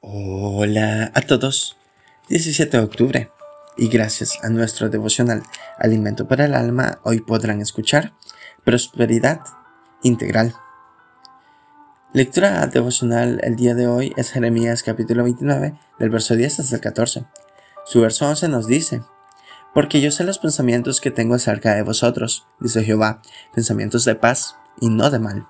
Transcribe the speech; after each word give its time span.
Hola 0.00 1.10
a 1.14 1.22
todos, 1.22 1.78
17 2.28 2.76
de 2.76 2.82
octubre 2.84 3.30
y 3.78 3.88
gracias 3.88 4.38
a 4.44 4.50
nuestro 4.50 4.90
devocional 4.90 5.42
Alimento 5.78 6.28
para 6.28 6.44
el 6.44 6.54
Alma 6.54 7.00
hoy 7.02 7.20
podrán 7.20 7.62
escuchar 7.62 8.12
Prosperidad 8.62 9.40
Integral. 10.02 10.54
Lectura 12.12 12.66
devocional 12.66 13.40
el 13.42 13.56
día 13.56 13.74
de 13.74 13.86
hoy 13.86 14.12
es 14.18 14.32
Jeremías 14.32 14.82
capítulo 14.82 15.24
29 15.24 15.78
del 15.98 16.10
verso 16.10 16.36
10 16.36 16.60
hasta 16.60 16.74
el 16.76 16.82
14. 16.82 17.24
Su 17.86 18.02
verso 18.02 18.28
11 18.28 18.48
nos 18.48 18.66
dice, 18.66 19.00
Porque 19.72 20.02
yo 20.02 20.10
sé 20.10 20.24
los 20.24 20.38
pensamientos 20.38 21.00
que 21.00 21.10
tengo 21.10 21.36
acerca 21.36 21.74
de 21.74 21.82
vosotros, 21.82 22.46
dice 22.60 22.84
Jehová, 22.84 23.22
pensamientos 23.54 24.04
de 24.04 24.14
paz 24.14 24.56
y 24.78 24.90
no 24.90 25.08
de 25.08 25.20
mal 25.20 25.46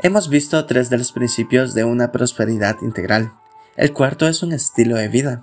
Hemos 0.00 0.28
visto 0.28 0.64
tres 0.64 0.90
de 0.90 0.98
los 0.98 1.10
principios 1.10 1.74
de 1.74 1.82
una 1.82 2.12
prosperidad 2.12 2.76
integral. 2.82 3.32
El 3.74 3.92
cuarto 3.92 4.28
es 4.28 4.44
un 4.44 4.52
estilo 4.52 4.94
de 4.94 5.08
vida, 5.08 5.40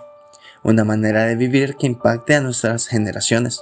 una 0.63 0.85
manera 0.85 1.25
de 1.25 1.35
vivir 1.35 1.75
que 1.75 1.87
impacte 1.87 2.35
a 2.35 2.39
nuestras 2.39 2.87
generaciones. 2.87 3.61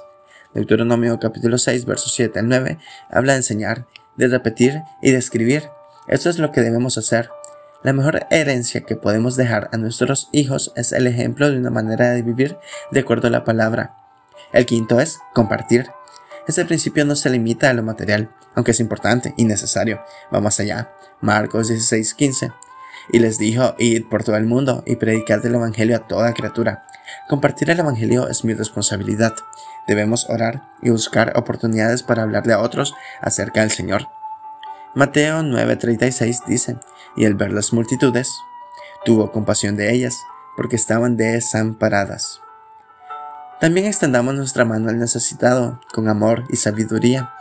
Deuteronomio 0.53 1.19
capítulo 1.19 1.57
6, 1.57 1.85
versos 1.85 2.13
7 2.13 2.37
al 2.37 2.47
9 2.47 2.77
habla 3.09 3.33
de 3.33 3.37
enseñar, 3.37 3.87
de 4.17 4.27
repetir 4.27 4.83
y 5.01 5.09
de 5.09 5.17
escribir. 5.17 5.63
Esto 6.07 6.29
es 6.29 6.37
lo 6.37 6.51
que 6.51 6.61
debemos 6.61 6.99
hacer. 6.99 7.31
La 7.81 7.93
mejor 7.93 8.27
herencia 8.29 8.81
que 8.81 8.95
podemos 8.95 9.35
dejar 9.35 9.71
a 9.73 9.77
nuestros 9.77 10.29
hijos 10.31 10.73
es 10.75 10.91
el 10.91 11.07
ejemplo 11.07 11.49
de 11.49 11.57
una 11.57 11.71
manera 11.71 12.11
de 12.11 12.21
vivir 12.21 12.59
de 12.91 12.99
acuerdo 12.99 13.29
a 13.29 13.31
la 13.31 13.43
palabra. 13.43 13.95
El 14.51 14.67
quinto 14.67 14.99
es 14.99 15.17
compartir. 15.33 15.87
Este 16.47 16.65
principio 16.65 17.03
no 17.03 17.15
se 17.15 17.31
limita 17.31 17.71
a 17.71 17.73
lo 17.73 17.81
material, 17.81 18.29
aunque 18.55 18.71
es 18.71 18.79
importante 18.79 19.33
y 19.37 19.45
necesario. 19.45 20.01
Vamos 20.31 20.59
allá. 20.59 20.91
Marcos 21.21 21.69
16:15. 21.69 22.53
Y 23.11 23.19
les 23.19 23.37
dijo, 23.37 23.75
id 23.79 24.05
por 24.09 24.23
todo 24.23 24.37
el 24.37 24.45
mundo 24.45 24.83
y 24.85 24.95
predicad 24.95 25.45
el 25.45 25.55
Evangelio 25.55 25.97
a 25.97 26.07
toda 26.07 26.33
criatura. 26.33 26.85
Compartir 27.27 27.69
el 27.69 27.79
Evangelio 27.79 28.29
es 28.29 28.45
mi 28.45 28.53
responsabilidad. 28.53 29.33
Debemos 29.87 30.29
orar 30.29 30.71
y 30.81 30.89
buscar 30.89 31.33
oportunidades 31.35 32.03
para 32.03 32.23
hablarle 32.23 32.53
a 32.53 32.59
otros 32.59 32.93
acerca 33.21 33.61
del 33.61 33.71
Señor. 33.71 34.07
Mateo 34.95 35.41
9:36 35.41 36.45
dice, 36.45 36.77
y 37.15 37.25
al 37.25 37.33
ver 37.33 37.51
las 37.51 37.73
multitudes, 37.73 38.29
tuvo 39.03 39.31
compasión 39.31 39.75
de 39.75 39.91
ellas, 39.91 40.17
porque 40.55 40.75
estaban 40.75 41.17
desamparadas. 41.17 42.39
También 43.59 43.87
extendamos 43.87 44.35
nuestra 44.35 44.65
mano 44.65 44.89
al 44.89 44.99
necesitado, 44.99 45.79
con 45.93 46.09
amor 46.09 46.43
y 46.49 46.57
sabiduría. 46.57 47.32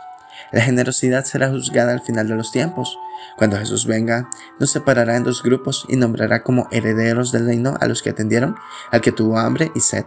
La 0.51 0.61
generosidad 0.61 1.25
será 1.25 1.49
juzgada 1.49 1.93
al 1.93 2.01
final 2.01 2.27
de 2.27 2.35
los 2.35 2.51
tiempos. 2.51 2.97
Cuando 3.37 3.57
Jesús 3.57 3.85
venga, 3.85 4.29
nos 4.59 4.71
separará 4.71 5.15
en 5.15 5.23
dos 5.23 5.43
grupos 5.43 5.85
y 5.87 5.95
nombrará 5.95 6.43
como 6.43 6.67
herederos 6.71 7.31
del 7.31 7.45
reino 7.45 7.77
a 7.79 7.87
los 7.87 8.01
que 8.01 8.09
atendieron 8.11 8.55
al 8.91 9.01
que 9.01 9.11
tuvo 9.11 9.39
hambre 9.39 9.71
y 9.75 9.79
sed, 9.79 10.05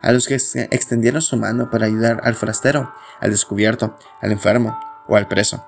a 0.00 0.12
los 0.12 0.26
que 0.26 0.34
extendieron 0.34 1.22
su 1.22 1.36
mano 1.36 1.70
para 1.70 1.86
ayudar 1.86 2.20
al 2.24 2.34
forastero, 2.34 2.92
al 3.20 3.30
descubierto, 3.30 3.98
al 4.20 4.32
enfermo 4.32 4.78
o 5.06 5.16
al 5.16 5.28
preso. 5.28 5.66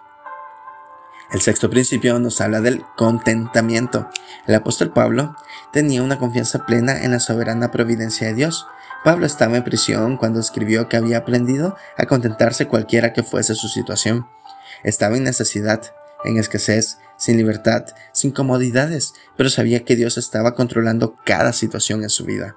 El 1.32 1.40
sexto 1.40 1.68
principio 1.68 2.18
nos 2.20 2.40
habla 2.40 2.60
del 2.60 2.84
contentamiento. 2.96 4.08
El 4.46 4.54
apóstol 4.54 4.92
Pablo 4.92 5.34
tenía 5.72 6.02
una 6.02 6.18
confianza 6.18 6.64
plena 6.64 7.02
en 7.02 7.10
la 7.10 7.18
soberana 7.18 7.72
providencia 7.72 8.28
de 8.28 8.34
Dios. 8.34 8.66
Pablo 9.06 9.24
estaba 9.24 9.56
en 9.56 9.62
prisión 9.62 10.16
cuando 10.16 10.40
escribió 10.40 10.88
que 10.88 10.96
había 10.96 11.18
aprendido 11.18 11.76
a 11.96 12.06
contentarse 12.06 12.66
cualquiera 12.66 13.12
que 13.12 13.22
fuese 13.22 13.54
su 13.54 13.68
situación. 13.68 14.26
Estaba 14.82 15.16
en 15.16 15.22
necesidad, 15.22 15.80
en 16.24 16.38
escasez, 16.38 16.98
sin 17.16 17.36
libertad, 17.36 17.84
sin 18.12 18.32
comodidades, 18.32 19.14
pero 19.36 19.48
sabía 19.48 19.84
que 19.84 19.94
Dios 19.94 20.18
estaba 20.18 20.56
controlando 20.56 21.14
cada 21.24 21.52
situación 21.52 22.02
en 22.02 22.10
su 22.10 22.24
vida. 22.24 22.56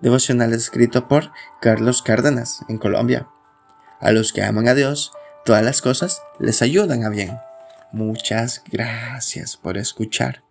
Devocional 0.00 0.52
escrito 0.52 1.08
por 1.08 1.32
Carlos 1.60 2.02
Cárdenas, 2.02 2.60
en 2.68 2.78
Colombia. 2.78 3.26
A 3.98 4.12
los 4.12 4.32
que 4.32 4.44
aman 4.44 4.68
a 4.68 4.74
Dios, 4.74 5.10
todas 5.44 5.64
las 5.64 5.82
cosas 5.82 6.22
les 6.38 6.62
ayudan 6.62 7.02
a 7.02 7.08
bien. 7.08 7.36
Muchas 7.90 8.62
gracias 8.70 9.56
por 9.56 9.76
escuchar. 9.76 10.44